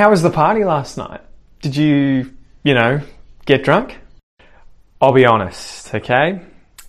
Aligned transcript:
how 0.00 0.08
was 0.08 0.22
the 0.22 0.30
party 0.30 0.64
last 0.64 0.96
night? 0.96 1.20
Did 1.60 1.76
you, 1.76 2.34
you 2.62 2.72
know, 2.72 3.02
get 3.44 3.62
drunk? 3.62 3.98
I'll 4.98 5.12
be 5.12 5.26
honest, 5.26 5.94
okay? 5.94 6.40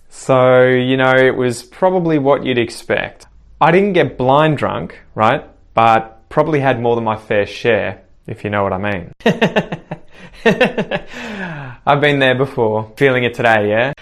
So, 0.08 0.62
you 0.62 0.96
know, 0.96 1.12
it 1.14 1.36
was 1.36 1.62
probably 1.62 2.18
what 2.18 2.46
you'd 2.46 2.56
expect. 2.56 3.26
I 3.60 3.70
didn't 3.70 3.92
get 3.92 4.16
blind 4.16 4.56
drunk, 4.56 4.98
right? 5.14 5.44
But 5.74 6.26
probably 6.30 6.60
had 6.60 6.80
more 6.80 6.94
than 6.94 7.04
my 7.04 7.16
fair 7.16 7.44
share, 7.44 8.02
if 8.26 8.44
you 8.44 8.50
know 8.50 8.62
what 8.62 8.72
I 8.72 8.78
mean. 8.78 9.12
I've 11.86 12.00
been 12.00 12.18
there 12.18 12.34
before. 12.34 12.94
Feeling 12.96 13.24
it 13.24 13.34
today, 13.34 13.68
yeah? 13.68 13.92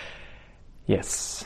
Yes. 0.86 1.44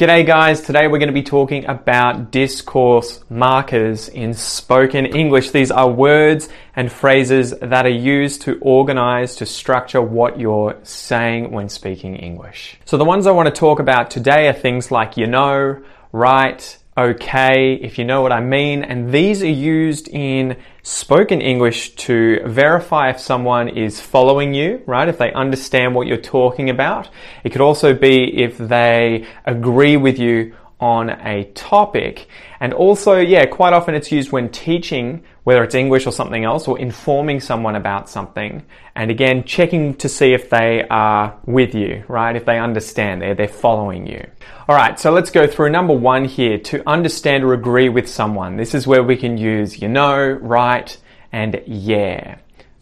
G'day 0.00 0.24
guys, 0.24 0.62
today 0.62 0.88
we're 0.88 0.98
going 0.98 1.08
to 1.08 1.12
be 1.12 1.22
talking 1.22 1.66
about 1.66 2.30
discourse 2.30 3.22
markers 3.28 4.08
in 4.08 4.32
spoken 4.32 5.04
English. 5.04 5.50
These 5.50 5.70
are 5.70 5.90
words 5.90 6.48
and 6.74 6.90
phrases 6.90 7.50
that 7.60 7.84
are 7.84 7.90
used 7.90 8.40
to 8.42 8.58
organize, 8.62 9.36
to 9.36 9.44
structure 9.44 10.00
what 10.00 10.40
you're 10.40 10.78
saying 10.84 11.50
when 11.50 11.68
speaking 11.68 12.16
English. 12.16 12.78
So 12.86 12.96
the 12.96 13.04
ones 13.04 13.26
I 13.26 13.32
want 13.32 13.54
to 13.54 13.54
talk 13.54 13.78
about 13.78 14.10
today 14.10 14.48
are 14.48 14.54
things 14.54 14.90
like 14.90 15.18
you 15.18 15.26
know, 15.26 15.82
right, 16.12 16.78
okay, 16.96 17.74
if 17.74 17.98
you 17.98 18.06
know 18.06 18.22
what 18.22 18.32
I 18.32 18.40
mean. 18.40 18.82
And 18.82 19.12
these 19.12 19.42
are 19.42 19.46
used 19.46 20.08
in 20.08 20.56
spoken 20.82 21.40
English 21.40 21.94
to 21.96 22.40
verify 22.46 23.10
if 23.10 23.20
someone 23.20 23.68
is 23.68 24.00
following 24.00 24.54
you, 24.54 24.82
right? 24.86 25.08
If 25.08 25.18
they 25.18 25.32
understand 25.32 25.94
what 25.94 26.06
you're 26.06 26.16
talking 26.16 26.70
about. 26.70 27.08
It 27.44 27.50
could 27.50 27.60
also 27.60 27.94
be 27.94 28.42
if 28.42 28.58
they 28.58 29.26
agree 29.44 29.96
with 29.96 30.18
you 30.18 30.54
on 30.80 31.10
a 31.10 31.44
topic. 31.54 32.26
And 32.58 32.72
also, 32.72 33.18
yeah, 33.18 33.44
quite 33.46 33.72
often 33.72 33.94
it's 33.94 34.10
used 34.10 34.32
when 34.32 34.48
teaching, 34.48 35.22
whether 35.44 35.62
it's 35.62 35.74
English 35.74 36.06
or 36.06 36.12
something 36.12 36.44
else, 36.44 36.66
or 36.66 36.78
informing 36.78 37.40
someone 37.40 37.76
about 37.76 38.08
something. 38.08 38.64
And 38.96 39.10
again, 39.10 39.44
checking 39.44 39.94
to 39.96 40.08
see 40.08 40.32
if 40.32 40.50
they 40.50 40.86
are 40.90 41.38
with 41.46 41.74
you, 41.74 42.04
right? 42.08 42.34
If 42.34 42.46
they 42.46 42.58
understand, 42.58 43.22
they're, 43.22 43.34
they're 43.34 43.48
following 43.48 44.06
you. 44.06 44.26
All 44.68 44.76
right, 44.76 44.98
so 44.98 45.12
let's 45.12 45.30
go 45.30 45.46
through 45.46 45.70
number 45.70 45.94
one 45.94 46.24
here 46.24 46.58
to 46.58 46.88
understand 46.88 47.44
or 47.44 47.54
agree 47.54 47.88
with 47.88 48.08
someone. 48.08 48.56
This 48.56 48.74
is 48.74 48.86
where 48.86 49.02
we 49.02 49.16
can 49.16 49.36
use 49.36 49.80
you 49.80 49.88
know, 49.88 50.30
right, 50.30 50.96
and 51.32 51.62
yeah. 51.66 52.38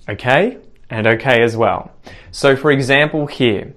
Okay? 0.09 0.59
And 0.91 1.07
okay 1.07 1.43
as 1.43 1.57
well. 1.57 1.93
So 2.31 2.57
for 2.57 2.71
example 2.71 3.27
here, 3.27 3.75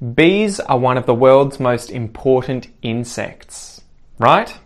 Bees 0.00 0.60
are 0.60 0.78
one 0.78 0.96
of 0.96 1.04
the 1.04 1.14
world's 1.14 1.60
most 1.60 1.90
important 1.90 2.68
insects, 2.80 3.82
right? 4.18 4.56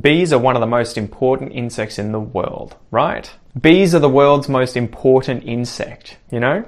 Bees 0.00 0.32
are 0.32 0.38
one 0.38 0.54
of 0.54 0.60
the 0.60 0.66
most 0.66 0.96
important 0.96 1.52
insects 1.52 1.98
in 1.98 2.12
the 2.12 2.20
world, 2.20 2.76
right? 2.92 3.28
Bees 3.60 3.96
are 3.96 3.98
the 3.98 4.08
world's 4.08 4.48
most 4.48 4.76
important 4.76 5.42
insect, 5.42 6.18
you 6.30 6.38
know? 6.38 6.64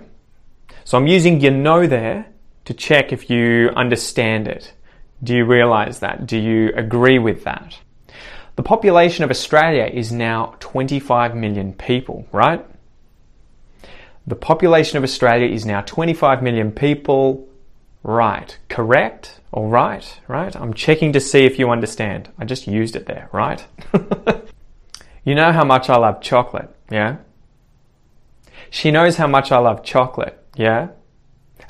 So 0.84 0.98
I'm 0.98 1.06
using 1.06 1.40
you 1.40 1.52
know 1.52 1.86
there 1.86 2.26
to 2.64 2.74
check 2.74 3.12
if 3.12 3.30
you 3.30 3.70
understand 3.76 4.48
it. 4.48 4.72
Do 5.22 5.36
you 5.36 5.44
realize 5.44 6.00
that? 6.00 6.26
Do 6.26 6.36
you 6.36 6.72
agree 6.74 7.20
with 7.20 7.44
that? 7.44 7.78
The 8.56 8.62
population 8.64 9.22
of 9.22 9.30
Australia 9.30 9.84
is 9.84 10.10
now 10.10 10.56
25 10.58 11.36
million 11.36 11.72
people, 11.72 12.26
right? 12.32 12.66
The 14.28 14.36
population 14.36 14.98
of 14.98 15.04
Australia 15.04 15.48
is 15.48 15.64
now 15.64 15.80
25 15.80 16.42
million 16.42 16.70
people. 16.70 17.48
Right. 18.02 18.58
Correct? 18.68 19.40
All 19.52 19.68
right. 19.68 20.20
Right. 20.28 20.54
I'm 20.54 20.74
checking 20.74 21.14
to 21.14 21.20
see 21.20 21.46
if 21.46 21.58
you 21.58 21.70
understand. 21.70 22.28
I 22.38 22.44
just 22.44 22.66
used 22.66 22.94
it 22.94 23.06
there, 23.06 23.30
right? 23.32 23.66
you 25.24 25.34
know 25.34 25.50
how 25.50 25.64
much 25.64 25.88
I 25.88 25.96
love 25.96 26.20
chocolate, 26.20 26.68
yeah? 26.90 27.16
She 28.68 28.90
knows 28.90 29.16
how 29.16 29.26
much 29.26 29.50
I 29.50 29.56
love 29.60 29.82
chocolate, 29.82 30.38
yeah? 30.56 30.88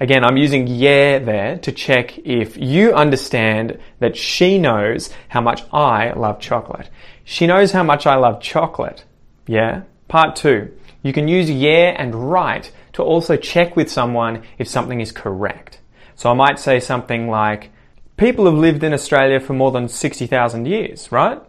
Again, 0.00 0.25
I'm 0.25 0.36
using 0.36 0.66
yeah 0.66 1.20
there 1.20 1.58
to 1.58 1.70
check 1.70 2.19
if 2.19 2.56
you 2.56 2.92
understand 2.92 3.78
that 4.00 4.16
she 4.16 4.58
knows 4.58 5.10
how 5.28 5.42
much 5.42 5.62
I 5.72 6.10
love 6.10 6.40
chocolate. 6.40 6.90
She 7.22 7.46
knows 7.46 7.70
how 7.70 7.84
much 7.84 8.04
I 8.04 8.16
love 8.16 8.42
chocolate, 8.42 9.04
yeah? 9.46 9.82
Part 10.08 10.34
two. 10.34 10.72
You 11.03 11.12
can 11.12 11.28
use 11.28 11.50
yeah 11.50 11.94
and 11.97 12.14
right 12.14 12.70
to 12.94 13.03
also 13.03 13.36
check 13.36 13.76
with 13.76 13.91
someone 13.91 14.42
if 14.59 14.69
something 14.69 15.00
is 15.00 15.12
correct. 15.12 15.81
So 16.14 16.31
I 16.31 16.34
might 16.34 16.59
say 16.59 16.81
something 16.81 17.28
like, 17.28 17.70
people 18.16 18.47
have 18.47 18.54
lived 18.54 18.82
in 18.82 18.92
Australia 18.92 19.38
for 19.38 19.53
more 19.53 19.70
than 19.70 19.88
60,000 19.88 20.66
years, 20.66 21.12
right? 21.12 21.41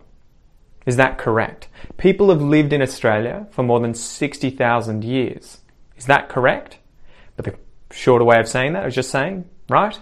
Is 0.85 0.95
that 0.97 1.17
correct? 1.17 1.67
People 1.97 2.29
have 2.29 2.41
lived 2.41 2.73
in 2.73 2.81
Australia 2.81 3.47
for 3.51 3.63
more 3.63 3.79
than 3.79 3.93
60,000 3.93 5.03
years. 5.03 5.59
Is 5.97 6.05
that 6.05 6.29
correct? 6.29 6.77
But 7.35 7.45
the 7.45 7.55
shorter 7.91 8.25
way 8.25 8.39
of 8.39 8.47
saying 8.47 8.73
that 8.73 8.85
is 8.85 8.95
just 8.95 9.09
saying, 9.09 9.49
right? 9.69 9.99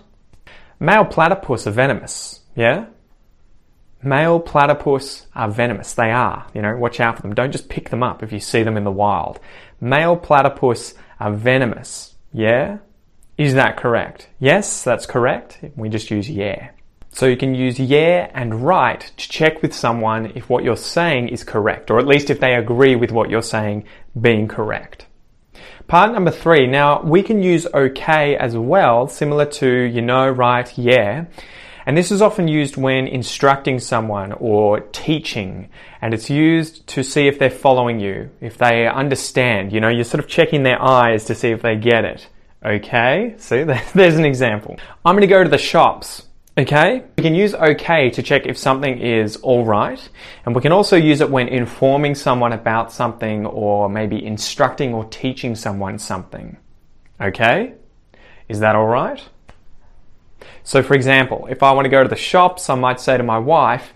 Male 0.80 1.06
platypus 1.06 1.66
are 1.66 1.72
venomous, 1.72 2.42
yeah? 2.56 2.86
Male 4.04 4.40
platypus 4.40 5.28
are 5.36 5.50
venomous. 5.50 5.94
They 5.94 6.12
are. 6.12 6.46
You 6.54 6.62
know, 6.62 6.78
watch 6.78 7.00
out 7.00 7.16
for 7.16 7.22
them. 7.24 7.34
Don't 7.34 7.52
just 7.52 7.70
pick 7.70 7.90
them 7.90 8.04
up 8.04 8.24
if 8.24 8.32
you 8.32 8.40
see 8.40 8.64
them 8.64 8.78
in 8.78 8.84
the 8.84 8.92
wild. 8.92 9.40
Male 9.82 10.16
platypus 10.16 10.94
are 11.20 11.32
venomous. 11.32 12.16
Yeah? 12.32 12.78
Is 13.38 13.54
that 13.54 13.78
correct? 13.78 14.30
Yes, 14.40 14.84
that's 14.84 15.06
correct. 15.06 15.60
We 15.76 15.90
just 15.90 16.10
use 16.10 16.30
yeah. 16.30 16.72
So 17.12 17.26
you 17.26 17.38
can 17.38 17.56
use 17.56 17.80
yeah 17.80 18.30
and 18.34 18.64
right 18.64 19.00
to 19.00 19.30
check 19.30 19.62
with 19.62 19.74
someone 19.74 20.34
if 20.36 20.50
what 20.50 20.64
you're 20.64 20.78
saying 20.78 21.30
is 21.30 21.44
correct, 21.44 21.90
or 21.90 22.00
at 22.00 22.08
least 22.08 22.30
if 22.30 22.40
they 22.40 22.54
agree 22.54 22.96
with 22.96 23.12
what 23.12 23.30
you're 23.30 23.42
saying 23.42 23.86
being 24.20 24.48
correct. 24.48 25.08
Part 25.88 26.12
number 26.12 26.32
three. 26.32 26.68
Now 26.68 27.02
we 27.02 27.24
can 27.24 27.42
use 27.42 27.66
okay 27.74 28.36
as 28.36 28.58
well, 28.58 29.08
similar 29.08 29.46
to 29.46 29.68
you 29.68 30.02
know, 30.02 30.30
right, 30.30 30.76
yeah. 30.78 31.26
And 31.88 31.96
this 31.96 32.12
is 32.12 32.22
often 32.22 32.50
used 32.50 32.76
when 32.76 33.08
instructing 33.08 33.80
someone 33.80 34.34
or 34.34 34.82
teaching, 34.82 35.70
and 36.02 36.14
it's 36.14 36.30
used 36.30 36.86
to 36.88 37.02
see 37.02 37.30
if 37.30 37.40
they're 37.40 37.50
following 37.50 38.02
you, 38.02 38.30
if 38.42 38.58
they 38.58 38.90
understand. 38.90 39.72
You 39.72 39.80
know, 39.80 39.88
you're 39.88 40.04
sort 40.04 40.22
of 40.22 40.30
checking 40.30 40.64
their 40.64 40.82
eyes 40.82 41.24
to 41.26 41.34
see 41.34 41.48
if 41.52 41.62
they 41.62 41.78
get 41.78 42.04
it. 42.04 42.28
Okay, 42.62 43.36
see, 43.38 43.64
there's 43.96 44.18
an 44.18 44.26
example. 44.26 44.78
I'm 45.06 45.16
going 45.16 45.22
to 45.22 45.28
go 45.28 45.42
to 45.46 45.50
the 45.50 45.58
shops. 45.58 46.28
Okay, 46.58 47.06
we 47.16 47.24
can 47.24 47.34
use 47.34 47.56
okay 47.56 48.10
to 48.10 48.22
check 48.22 48.46
if 48.46 48.58
something 48.58 49.00
is 49.00 49.38
alright, 49.38 50.10
and 50.46 50.54
we 50.54 50.62
can 50.62 50.74
also 50.74 50.98
use 50.98 51.22
it 51.22 51.30
when 51.30 51.48
informing 51.48 52.16
someone 52.16 52.52
about 52.52 52.92
something 52.92 53.46
or 53.46 53.88
maybe 53.88 54.26
instructing 54.26 54.94
or 54.94 55.06
teaching 55.06 55.56
someone 55.56 56.00
something. 56.00 56.58
Okay, 57.22 57.76
is 58.50 58.60
that 58.60 58.76
alright? 58.76 59.24
So, 60.68 60.84
for 60.84 60.96
example, 60.96 61.48
if 61.50 61.64
I 61.64 61.72
want 61.72 61.86
to 61.86 61.90
go 61.90 62.04
to 62.04 62.10
the 62.10 62.18
shops, 62.18 62.70
I 62.70 62.76
might 62.76 63.00
say 63.00 63.16
to 63.16 63.24
my 63.24 63.40
wife, 63.40 63.94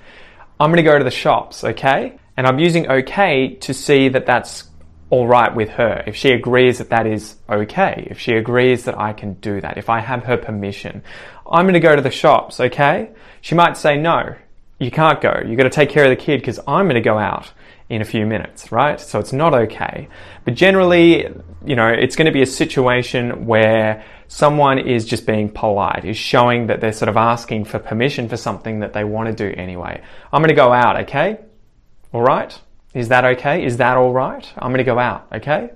I'm 0.57 0.69
going 0.69 0.77
to 0.77 0.89
go 0.89 0.97
to 0.97 1.03
the 1.03 1.11
shops, 1.11 1.65
okay? 1.65 2.17
And 2.37 2.47
I'm 2.47 2.59
using 2.59 2.89
okay 2.89 3.55
to 3.55 3.73
see 3.73 4.07
that 4.07 4.25
that's 4.25 4.69
all 5.09 5.27
right 5.27 5.53
with 5.53 5.67
her. 5.71 6.01
If 6.07 6.15
she 6.15 6.31
agrees 6.31 6.77
that 6.77 6.87
that 6.91 7.05
is 7.05 7.35
okay, 7.49 8.07
if 8.09 8.19
she 8.19 8.35
agrees 8.35 8.85
that 8.85 8.97
I 8.97 9.11
can 9.11 9.33
do 9.33 9.59
that, 9.59 9.77
if 9.77 9.89
I 9.89 9.99
have 9.99 10.23
her 10.23 10.37
permission, 10.37 11.03
I'm 11.45 11.65
going 11.65 11.73
to 11.73 11.81
go 11.81 11.93
to 11.93 12.01
the 12.01 12.09
shops, 12.09 12.61
okay? 12.61 13.09
She 13.41 13.53
might 13.53 13.75
say, 13.75 13.97
no, 13.97 14.35
you 14.79 14.91
can't 14.91 15.19
go. 15.19 15.41
You've 15.45 15.57
got 15.57 15.63
to 15.63 15.69
take 15.69 15.89
care 15.89 16.05
of 16.05 16.09
the 16.09 16.23
kid 16.25 16.39
because 16.39 16.59
I'm 16.59 16.85
going 16.85 16.95
to 16.95 17.01
go 17.01 17.17
out 17.17 17.51
in 17.91 18.02
a 18.02 18.06
few 18.06 18.25
minutes, 18.25 18.72
right? 18.72 19.02
So 19.02 19.19
it's 19.19 19.34
not 19.34 19.53
okay. 19.53 20.07
But 20.46 20.56
generally, 20.56 21.28
you 21.66 21.75
know, 21.75 21.90
it's 21.90 22.16
going 22.16 22.28
to 22.28 22.31
be 22.31 22.41
a 22.41 22.46
situation 22.46 23.46
where 23.46 24.06
someone 24.29 24.79
is 24.79 25.06
just 25.06 25.28
being 25.28 25.49
polite, 25.49 26.05
is 26.05 26.16
showing 26.16 26.67
that 26.67 26.79
they're 26.79 26.93
sort 26.93 27.09
of 27.09 27.17
asking 27.17 27.66
for 27.66 27.79
permission 27.79 28.29
for 28.29 28.38
something 28.38 28.79
that 28.79 28.93
they 28.93 29.03
want 29.03 29.28
to 29.28 29.35
do 29.35 29.53
anyway. 29.59 30.02
I'm 30.32 30.41
going 30.41 30.47
to 30.47 30.55
go 30.55 30.72
out, 30.72 31.02
okay? 31.02 31.40
All 32.14 32.22
right? 32.22 32.58
Is 32.93 33.09
that 33.09 33.26
okay? 33.26 33.66
Is 33.66 33.76
that 33.78 33.97
all 33.97 34.14
right? 34.14 34.49
I'm 34.58 34.72
going 34.72 34.78
to 34.78 34.85
go 34.85 34.97
out, 34.97 35.28
okay? 35.34 35.72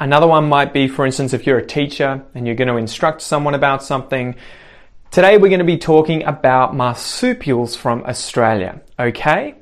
Another 0.00 0.26
one 0.26 0.48
might 0.48 0.72
be, 0.72 0.88
for 0.88 1.06
instance, 1.06 1.32
if 1.32 1.46
you're 1.46 1.58
a 1.58 1.66
teacher 1.66 2.24
and 2.34 2.44
you're 2.44 2.56
going 2.56 2.66
to 2.66 2.76
instruct 2.76 3.22
someone 3.22 3.54
about 3.54 3.84
something. 3.84 4.34
Today 5.12 5.38
we're 5.38 5.48
going 5.48 5.60
to 5.60 5.64
be 5.64 5.78
talking 5.78 6.24
about 6.24 6.74
marsupials 6.74 7.76
from 7.76 8.02
Australia, 8.02 8.80
okay? 8.98 9.54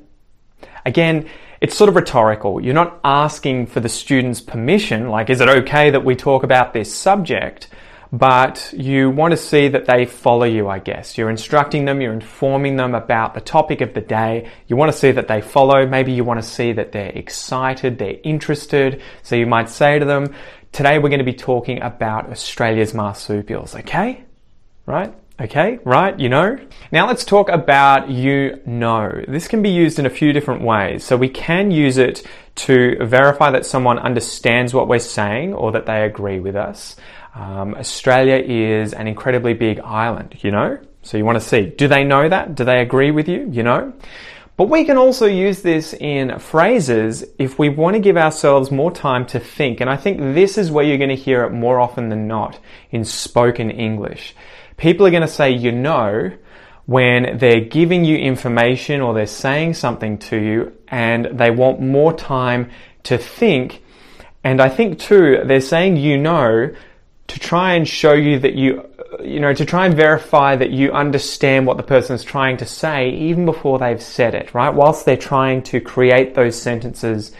Again, 0.83 1.29
it's 1.61 1.77
sort 1.77 1.89
of 1.89 1.95
rhetorical. 1.95 2.59
You're 2.59 2.73
not 2.73 2.99
asking 3.03 3.67
for 3.67 3.79
the 3.79 3.89
student's 3.89 4.41
permission, 4.41 5.09
like, 5.09 5.29
is 5.29 5.41
it 5.41 5.47
okay 5.47 5.91
that 5.91 6.03
we 6.03 6.15
talk 6.15 6.43
about 6.43 6.73
this 6.73 6.93
subject? 6.93 7.69
But 8.13 8.73
you 8.75 9.09
want 9.09 9.31
to 9.31 9.37
see 9.37 9.69
that 9.69 9.85
they 9.85 10.05
follow 10.05 10.43
you, 10.43 10.67
I 10.67 10.79
guess. 10.79 11.17
You're 11.17 11.29
instructing 11.29 11.85
them, 11.85 12.01
you're 12.01 12.11
informing 12.11 12.75
them 12.75 12.93
about 12.93 13.35
the 13.35 13.39
topic 13.39 13.79
of 13.79 13.93
the 13.93 14.01
day. 14.01 14.49
You 14.67 14.75
want 14.75 14.91
to 14.91 14.97
see 14.97 15.11
that 15.11 15.29
they 15.29 15.39
follow. 15.39 15.87
Maybe 15.87 16.11
you 16.11 16.25
want 16.25 16.41
to 16.41 16.45
see 16.45 16.73
that 16.73 16.91
they're 16.91 17.13
excited, 17.13 17.99
they're 17.99 18.19
interested. 18.23 19.01
So 19.23 19.37
you 19.37 19.45
might 19.45 19.69
say 19.69 19.97
to 19.97 20.03
them, 20.03 20.33
Today 20.73 20.99
we're 20.99 21.09
going 21.09 21.19
to 21.19 21.25
be 21.25 21.33
talking 21.33 21.81
about 21.81 22.29
Australia's 22.31 22.93
marsupials, 22.93 23.75
okay? 23.75 24.23
right? 24.85 25.13
Okay, 25.39 25.79
right, 25.85 26.19
you 26.19 26.29
know? 26.29 26.59
Now 26.91 27.07
let's 27.07 27.25
talk 27.25 27.49
about 27.49 28.09
you 28.09 28.59
know. 28.65 29.23
This 29.27 29.47
can 29.47 29.61
be 29.61 29.69
used 29.69 29.97
in 29.97 30.05
a 30.05 30.09
few 30.09 30.33
different 30.33 30.61
ways. 30.61 31.03
So 31.03 31.17
we 31.17 31.29
can 31.29 31.71
use 31.71 31.97
it 31.97 32.27
to 32.55 32.97
verify 33.05 33.49
that 33.51 33.65
someone 33.65 33.97
understands 33.97 34.73
what 34.73 34.87
we're 34.87 34.99
saying 34.99 35.53
or 35.53 35.71
that 35.71 35.85
they 35.85 36.03
agree 36.03 36.39
with 36.39 36.55
us. 36.55 36.95
Um, 37.33 37.73
Australia 37.75 38.35
is 38.35 38.93
an 38.93 39.07
incredibly 39.07 39.53
big 39.53 39.79
island, 39.79 40.43
you 40.43 40.51
know? 40.51 40.77
So 41.01 41.17
you 41.17 41.25
want 41.25 41.41
to 41.41 41.47
see, 41.47 41.67
do 41.67 41.87
they 41.87 42.03
know 42.03 42.27
that? 42.29 42.55
Do 42.55 42.63
they 42.63 42.81
agree 42.81 43.11
with 43.11 43.27
you? 43.27 43.47
You 43.49 43.63
know? 43.63 43.93
But 44.57 44.69
we 44.69 44.83
can 44.85 44.97
also 44.97 45.25
use 45.25 45.63
this 45.63 45.93
in 45.93 46.37
phrases 46.37 47.25
if 47.39 47.57
we 47.57 47.69
want 47.69 47.95
to 47.95 47.99
give 47.99 48.17
ourselves 48.17 48.69
more 48.69 48.91
time 48.91 49.25
to 49.27 49.39
think. 49.39 49.81
And 49.81 49.89
I 49.89 49.97
think 49.97 50.19
this 50.19 50.57
is 50.57 50.69
where 50.69 50.85
you're 50.85 50.99
going 50.99 51.09
to 51.09 51.15
hear 51.15 51.45
it 51.45 51.51
more 51.51 51.79
often 51.79 52.09
than 52.09 52.27
not 52.27 52.59
in 52.91 53.03
spoken 53.03 53.71
English. 53.71 54.35
People 54.81 55.05
are 55.05 55.11
going 55.11 55.21
to 55.21 55.27
say, 55.27 55.51
you 55.51 55.71
know, 55.71 56.31
when 56.87 57.37
they're 57.37 57.61
giving 57.61 58.03
you 58.03 58.17
information 58.17 58.99
or 58.99 59.13
they're 59.13 59.27
saying 59.27 59.75
something 59.75 60.17
to 60.17 60.35
you 60.35 60.75
and 60.87 61.27
they 61.37 61.51
want 61.51 61.79
more 61.79 62.11
time 62.11 62.71
to 63.03 63.15
think. 63.15 63.83
And 64.43 64.59
I 64.59 64.69
think 64.69 64.97
too, 64.97 65.43
they're 65.45 65.61
saying 65.61 65.97
you 65.97 66.17
know 66.17 66.73
to 67.27 67.39
try 67.39 67.75
and 67.75 67.87
show 67.87 68.13
you 68.13 68.39
that 68.39 68.55
you, 68.55 68.83
you 69.23 69.39
know, 69.39 69.53
to 69.53 69.65
try 69.65 69.85
and 69.85 69.95
verify 69.95 70.55
that 70.55 70.71
you 70.71 70.91
understand 70.91 71.67
what 71.67 71.77
the 71.77 71.83
person 71.83 72.15
is 72.15 72.23
trying 72.23 72.57
to 72.57 72.65
say 72.65 73.11
even 73.11 73.45
before 73.45 73.77
they've 73.77 74.01
said 74.01 74.33
it, 74.33 74.51
right? 74.55 74.73
Whilst 74.73 75.05
they're 75.05 75.15
trying 75.15 75.61
to 75.63 75.79
create 75.79 76.33
those 76.33 76.59
sentences 76.59 77.33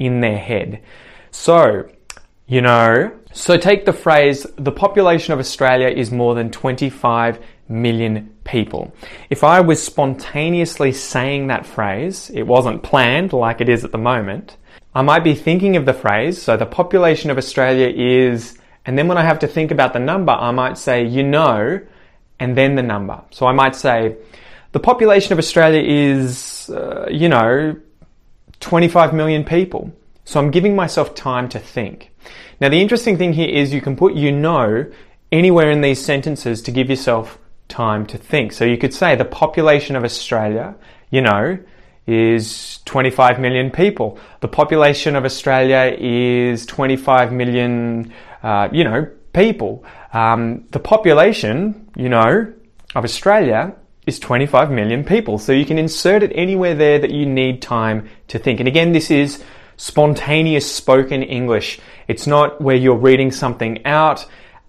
in 0.00 0.20
their 0.20 0.38
head. 0.38 0.82
So, 1.30 1.88
you 2.48 2.60
know, 2.60 3.12
so 3.38 3.56
take 3.56 3.84
the 3.84 3.92
phrase, 3.92 4.46
the 4.56 4.72
population 4.72 5.32
of 5.32 5.38
Australia 5.38 5.88
is 5.88 6.10
more 6.10 6.34
than 6.34 6.50
25 6.50 7.38
million 7.68 8.34
people. 8.42 8.92
If 9.30 9.44
I 9.44 9.60
was 9.60 9.80
spontaneously 9.80 10.90
saying 10.92 11.46
that 11.46 11.64
phrase, 11.64 12.30
it 12.30 12.42
wasn't 12.42 12.82
planned 12.82 13.32
like 13.32 13.60
it 13.60 13.68
is 13.68 13.84
at 13.84 13.92
the 13.92 13.98
moment, 13.98 14.56
I 14.92 15.02
might 15.02 15.22
be 15.22 15.34
thinking 15.34 15.76
of 15.76 15.86
the 15.86 15.92
phrase, 15.92 16.42
so 16.42 16.56
the 16.56 16.66
population 16.66 17.30
of 17.30 17.38
Australia 17.38 17.86
is 17.88 18.58
and 18.84 18.98
then 18.98 19.06
when 19.06 19.18
I 19.18 19.22
have 19.22 19.38
to 19.40 19.46
think 19.46 19.70
about 19.70 19.92
the 19.92 19.98
number, 20.00 20.32
I 20.32 20.50
might 20.50 20.78
say, 20.78 21.04
you 21.04 21.22
know, 21.22 21.78
and 22.40 22.56
then 22.56 22.74
the 22.74 22.82
number. 22.82 23.22
So 23.30 23.46
I 23.46 23.52
might 23.52 23.76
say, 23.76 24.16
the 24.72 24.80
population 24.80 25.34
of 25.34 25.38
Australia 25.38 25.82
is, 25.82 26.70
uh, 26.70 27.06
you 27.10 27.28
know, 27.28 27.76
25 28.60 29.12
million 29.12 29.44
people. 29.44 29.92
So 30.24 30.40
I'm 30.40 30.50
giving 30.50 30.74
myself 30.74 31.14
time 31.14 31.48
to 31.50 31.58
think. 31.58 32.12
Now, 32.60 32.68
the 32.68 32.80
interesting 32.80 33.16
thing 33.16 33.32
here 33.32 33.48
is 33.48 33.72
you 33.72 33.80
can 33.80 33.96
put 33.96 34.14
you 34.14 34.32
know 34.32 34.86
anywhere 35.30 35.70
in 35.70 35.80
these 35.80 36.04
sentences 36.04 36.62
to 36.62 36.70
give 36.70 36.90
yourself 36.90 37.38
time 37.68 38.06
to 38.06 38.18
think. 38.18 38.52
So 38.52 38.64
you 38.64 38.78
could 38.78 38.94
say 38.94 39.14
the 39.14 39.24
population 39.24 39.94
of 39.96 40.04
Australia, 40.04 40.74
you 41.10 41.20
know, 41.20 41.58
is 42.06 42.80
25 42.86 43.38
million 43.38 43.70
people. 43.70 44.18
The 44.40 44.48
population 44.48 45.14
of 45.14 45.24
Australia 45.24 45.94
is 45.98 46.64
25 46.66 47.32
million 47.32 48.12
uh, 48.42 48.68
you 48.72 48.84
know, 48.84 49.08
people. 49.32 49.84
Um, 50.12 50.64
the 50.70 50.80
population, 50.80 51.90
you 51.96 52.08
know, 52.08 52.52
of 52.94 53.04
Australia 53.04 53.74
is 54.06 54.18
25 54.18 54.70
million 54.70 55.04
people. 55.04 55.38
So 55.38 55.52
you 55.52 55.66
can 55.66 55.78
insert 55.78 56.22
it 56.22 56.32
anywhere 56.34 56.74
there 56.74 56.98
that 56.98 57.10
you 57.10 57.26
need 57.26 57.60
time 57.60 58.08
to 58.28 58.38
think. 58.38 58.58
And 58.58 58.66
again, 58.66 58.92
this 58.92 59.10
is 59.10 59.44
spontaneous 59.78 60.70
spoken 60.70 61.22
English. 61.22 61.80
It's 62.06 62.26
not 62.26 62.60
where 62.60 62.76
you're 62.76 62.96
reading 62.96 63.32
something 63.32 63.86
out 63.86 64.26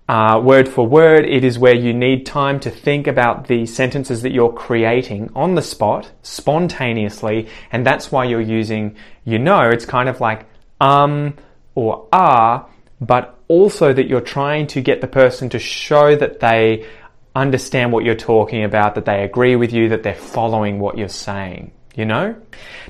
uh, 0.10 0.42
word 0.44 0.68
for 0.68 0.88
word. 0.88 1.24
It 1.24 1.44
is 1.44 1.60
where 1.60 1.76
you 1.76 1.94
need 1.94 2.26
time 2.26 2.60
to 2.62 2.72
think 2.72 3.06
about 3.06 3.48
the 3.48 3.68
sentences 3.68 4.24
that 4.24 4.32
you're 4.32 4.52
creating 4.52 5.30
on 5.36 5.54
the 5.54 5.62
spot, 5.62 6.12
spontaneously. 6.24 7.48
And 7.72 7.86
that's 7.86 8.12
why 8.12 8.26
you're 8.26 8.42
using, 8.42 8.96
you 9.24 9.38
know, 9.38 9.70
it's 9.70 9.86
kind 9.86 10.10
of 10.10 10.20
like 10.20 10.48
um 10.82 11.36
or 11.76 12.08
are, 12.12 12.68
but 13.00 13.38
also 13.48 13.94
that 13.94 14.08
you're 14.08 14.22
trying 14.22 14.66
to 14.68 14.82
get 14.82 15.02
the 15.02 15.08
person 15.08 15.50
to 15.50 15.60
show 15.60 16.16
that 16.16 16.40
they 16.40 16.88
understand 17.36 17.92
what 17.92 18.04
you're 18.04 18.16
talking 18.16 18.64
about, 18.64 18.96
that 18.96 19.06
they 19.06 19.24
agree 19.24 19.56
with 19.56 19.72
you, 19.72 19.90
that 19.90 20.02
they're 20.02 20.16
following 20.16 20.80
what 20.80 20.98
you're 20.98 21.08
saying, 21.08 21.72
you 21.96 22.06
know? 22.06 22.36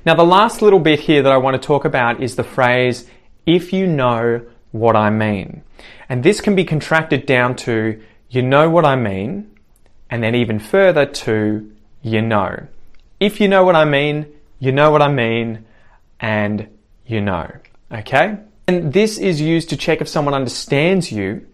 Now, 0.06 0.16
the 0.16 0.24
last 0.24 0.62
little 0.62 0.80
bit 0.80 1.00
here 1.00 1.22
that 1.22 1.32
I 1.32 1.38
want 1.38 1.62
to 1.62 1.66
talk 1.66 1.86
about 1.86 2.22
is 2.22 2.36
the 2.36 2.44
phrase, 2.44 3.06
if 3.46 3.74
you 3.74 3.88
know 3.88 4.46
what 4.72 4.96
I 4.96 5.10
mean. 5.10 5.64
And 6.08 6.24
this 6.24 6.42
can 6.42 6.56
be 6.56 6.66
contracted 6.66 7.26
down 7.26 7.56
to, 7.58 8.02
you 8.30 8.42
know 8.42 8.70
what 8.70 8.86
I 8.86 8.96
mean, 8.96 9.52
and 10.10 10.24
then 10.24 10.36
even 10.36 10.60
further 10.60 11.06
to, 11.06 11.72
you 12.02 12.22
know. 12.22 12.68
If 13.20 13.40
you 13.40 13.48
know 13.48 13.64
what 13.64 13.76
I 13.76 13.86
mean, 13.86 14.28
you 14.60 14.72
know 14.72 14.92
what 14.92 15.02
I 15.02 15.08
mean, 15.08 15.66
and 16.20 16.68
you 17.06 17.22
know. 17.22 17.52
Okay? 17.92 18.38
And 18.68 18.94
this 18.94 19.18
is 19.18 19.42
used 19.42 19.70
to 19.70 19.78
check 19.78 20.02
if 20.02 20.08
someone 20.08 20.34
understands 20.34 21.12
you, 21.12 21.48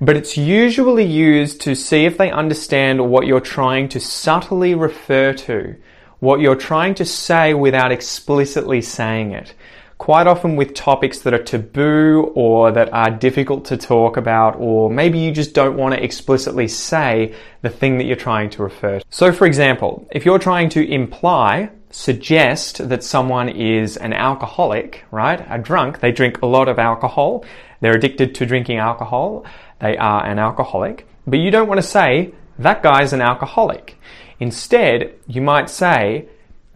but 0.00 0.16
it's 0.16 0.36
usually 0.36 1.04
used 1.04 1.60
to 1.62 1.74
see 1.74 2.04
if 2.04 2.16
they 2.16 2.30
understand 2.30 3.10
what 3.10 3.26
you're 3.26 3.40
trying 3.40 3.88
to 3.90 4.00
subtly 4.00 4.74
refer 4.74 5.32
to, 5.34 5.76
what 6.24 6.40
you're 6.40 6.56
trying 6.56 6.94
to 6.94 7.04
say 7.04 7.52
without 7.52 7.92
explicitly 7.92 8.80
saying 8.80 9.32
it. 9.32 9.54
Quite 9.98 10.26
often 10.26 10.56
with 10.56 10.72
topics 10.74 11.20
that 11.20 11.34
are 11.34 11.42
taboo 11.42 12.32
or 12.34 12.72
that 12.72 12.92
are 12.92 13.10
difficult 13.10 13.66
to 13.66 13.76
talk 13.76 14.16
about, 14.16 14.56
or 14.58 14.90
maybe 14.90 15.18
you 15.18 15.30
just 15.30 15.54
don't 15.54 15.76
want 15.76 15.94
to 15.94 16.02
explicitly 16.02 16.66
say 16.66 17.34
the 17.60 17.68
thing 17.68 17.98
that 17.98 18.04
you're 18.04 18.16
trying 18.16 18.48
to 18.50 18.62
refer 18.62 18.98
to. 18.98 19.04
So, 19.10 19.32
for 19.32 19.46
example, 19.46 20.08
if 20.12 20.24
you're 20.24 20.38
trying 20.38 20.70
to 20.70 20.82
imply 20.82 21.70
suggest 21.90 22.88
that 22.88 23.04
someone 23.04 23.48
is 23.50 23.96
an 23.98 24.12
alcoholic, 24.12 25.04
right? 25.10 25.46
A 25.48 25.58
drunk, 25.58 26.00
they 26.00 26.10
drink 26.10 26.42
a 26.42 26.46
lot 26.46 26.68
of 26.68 26.78
alcohol, 26.78 27.44
they're 27.80 27.94
addicted 27.94 28.34
to 28.34 28.46
drinking 28.46 28.78
alcohol, 28.78 29.44
they 29.78 29.96
are 29.96 30.26
an 30.26 30.38
alcoholic, 30.38 31.06
but 31.26 31.38
you 31.38 31.52
don't 31.52 31.68
want 31.68 31.80
to 31.80 31.86
say, 31.86 32.32
that 32.58 32.82
guy's 32.82 33.12
an 33.12 33.20
alcoholic. 33.20 33.96
Instead, 34.40 35.14
you 35.26 35.40
might 35.40 35.70
say, 35.70 36.28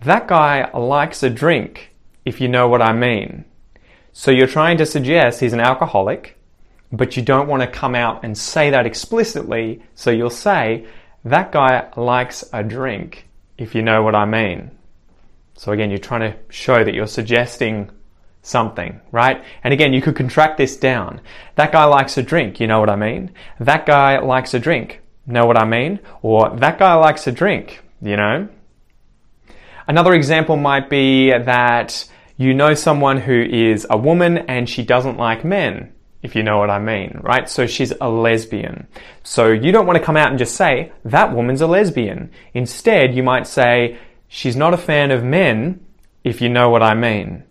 that 0.03 0.29
guy 0.29 0.71
likes 0.73 1.23
a 1.23 1.31
drink, 1.31 1.95
if 2.25 2.41
you 2.41 2.49
know 2.49 2.69
what 2.69 2.83
I 2.83 2.93
mean. 2.93 3.45
So 4.13 4.31
you're 4.31 4.47
trying 4.47 4.79
to 4.79 4.87
suggest 4.87 5.41
he's 5.41 5.53
an 5.53 5.61
alcoholic, 5.61 6.39
but 6.93 7.17
you 7.17 7.23
don't 7.23 7.49
want 7.49 7.63
to 7.63 7.69
come 7.69 7.95
out 7.95 8.25
and 8.25 8.37
say 8.37 8.71
that 8.71 8.87
explicitly, 8.87 9.83
so 9.95 10.11
you'll 10.11 10.31
say, 10.31 10.87
that 11.25 11.53
guy 11.53 11.89
likes 11.97 12.45
a 12.53 12.63
drink, 12.63 13.29
if 13.57 13.75
you 13.75 13.83
know 13.83 14.03
what 14.03 14.15
I 14.15 14.25
mean. 14.25 14.71
So 15.55 15.73
again, 15.73 15.91
you're 15.91 15.99
trying 15.99 16.33
to 16.33 16.39
show 16.49 16.85
that 16.85 16.95
you're 16.95 17.07
suggesting 17.07 17.91
something, 18.43 19.01
right? 19.11 19.45
And 19.65 19.75
again, 19.75 19.93
you 19.93 20.01
could 20.01 20.17
contract 20.17 20.57
this 20.57 20.77
down. 20.77 21.21
That 21.57 21.73
guy 21.73 21.85
likes 21.85 22.17
a 22.17 22.23
drink, 22.23 22.61
you 22.61 22.67
know 22.67 22.81
what 22.81 22.89
I 22.89 22.97
mean? 22.97 23.33
That 23.59 23.85
guy 23.85 24.21
likes 24.21 24.55
a 24.55 24.61
drink, 24.61 25.03
know 25.29 25.47
what 25.47 25.57
I 25.57 25.65
mean? 25.65 26.01
Or 26.23 26.57
that 26.57 26.79
guy 26.79 26.95
likes 26.95 27.27
a 27.27 27.33
drink, 27.33 27.83
you 28.03 28.17
know? 28.17 28.49
Another 29.87 30.13
example 30.15 30.57
might 30.57 30.91
be 30.91 31.31
that 31.31 32.09
you 32.37 32.55
know 32.55 32.75
someone 32.75 33.19
who 33.19 33.43
is 33.43 33.87
a 33.89 33.97
woman 33.97 34.39
and 34.39 34.69
she 34.69 34.83
doesn't 34.83 35.17
like 35.17 35.45
men, 35.45 35.93
if 36.23 36.35
you 36.37 36.43
know 36.43 36.59
what 36.59 36.71
I 36.71 36.79
mean, 36.79 37.21
right? 37.23 37.49
So 37.49 37.67
she's 37.67 37.93
a 38.01 38.09
lesbian. 38.09 38.87
So 39.23 39.49
you 39.49 39.73
don't 39.73 39.87
want 39.87 39.99
to 39.99 40.05
come 40.05 40.17
out 40.17 40.31
and 40.31 40.39
just 40.39 40.57
say, 40.57 40.93
that 41.05 41.35
woman's 41.35 41.61
a 41.61 41.67
lesbian. 41.67 42.31
Instead, 42.55 43.15
you 43.15 43.23
might 43.23 43.47
say, 43.47 43.99
she's 44.29 44.57
not 44.57 44.75
a 44.75 44.79
fan 44.79 45.11
of 45.11 45.25
men, 45.25 45.85
if 46.25 46.41
you 46.41 46.49
know 46.49 46.71
what 46.71 46.83
I 46.83 46.95
mean. 46.95 47.45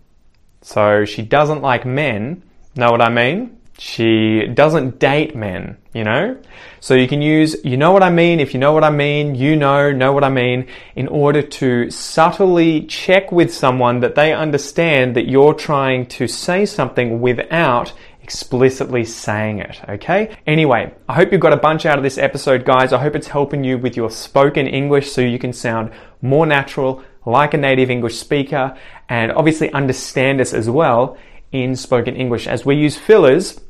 So 0.62 1.04
she 1.04 1.22
doesn't 1.22 1.62
like 1.62 1.84
men, 1.84 2.42
know 2.76 2.90
what 2.90 3.02
I 3.02 3.10
mean? 3.10 3.57
She 3.80 4.48
doesn't 4.48 4.98
date 4.98 5.36
men, 5.36 5.76
you 5.94 6.02
know? 6.02 6.36
So 6.80 6.94
you 6.94 7.06
can 7.06 7.22
use, 7.22 7.56
you 7.64 7.76
know 7.76 7.92
what 7.92 8.02
I 8.02 8.10
mean, 8.10 8.40
if 8.40 8.52
you 8.52 8.58
know 8.58 8.72
what 8.72 8.82
I 8.82 8.90
mean, 8.90 9.36
you 9.36 9.54
know, 9.54 9.92
know 9.92 10.12
what 10.12 10.24
I 10.24 10.30
mean, 10.30 10.66
in 10.96 11.06
order 11.06 11.42
to 11.42 11.88
subtly 11.88 12.86
check 12.86 13.30
with 13.30 13.54
someone 13.54 14.00
that 14.00 14.16
they 14.16 14.32
understand 14.32 15.14
that 15.14 15.28
you're 15.28 15.54
trying 15.54 16.06
to 16.06 16.26
say 16.26 16.66
something 16.66 17.20
without 17.20 17.92
explicitly 18.20 19.04
saying 19.04 19.60
it, 19.60 19.80
okay? 19.88 20.36
Anyway, 20.44 20.92
I 21.08 21.14
hope 21.14 21.30
you 21.30 21.38
got 21.38 21.52
a 21.52 21.56
bunch 21.56 21.86
out 21.86 21.98
of 21.98 22.04
this 22.04 22.18
episode, 22.18 22.64
guys. 22.64 22.92
I 22.92 23.00
hope 23.00 23.14
it's 23.14 23.28
helping 23.28 23.62
you 23.62 23.78
with 23.78 23.96
your 23.96 24.10
spoken 24.10 24.66
English 24.66 25.12
so 25.12 25.20
you 25.20 25.38
can 25.38 25.52
sound 25.52 25.92
more 26.20 26.46
natural, 26.46 27.04
like 27.24 27.54
a 27.54 27.58
native 27.58 27.90
English 27.90 28.18
speaker, 28.18 28.76
and 29.08 29.30
obviously 29.30 29.72
understand 29.72 30.40
us 30.40 30.52
as 30.52 30.68
well 30.68 31.16
in 31.52 31.76
spoken 31.76 32.16
English 32.16 32.48
as 32.48 32.66
we 32.66 32.74
use 32.74 32.96
fillers 32.96 33.60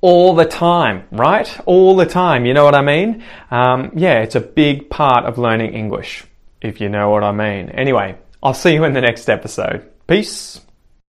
all 0.00 0.34
the 0.34 0.44
time, 0.44 1.04
right? 1.10 1.48
All 1.66 1.96
the 1.96 2.06
time, 2.06 2.46
you 2.46 2.54
know 2.54 2.64
what 2.64 2.74
I 2.74 2.82
mean? 2.82 3.24
Um, 3.50 3.92
yeah, 3.94 4.20
it's 4.20 4.34
a 4.34 4.40
big 4.40 4.90
part 4.90 5.24
of 5.24 5.38
learning 5.38 5.74
English, 5.74 6.24
if 6.60 6.80
you 6.80 6.88
know 6.88 7.10
what 7.10 7.24
I 7.24 7.32
mean. 7.32 7.70
Anyway, 7.70 8.16
I'll 8.42 8.54
see 8.54 8.74
you 8.74 8.84
in 8.84 8.92
the 8.92 9.00
next 9.00 9.28
episode. 9.28 9.90
Peace. 10.06 10.60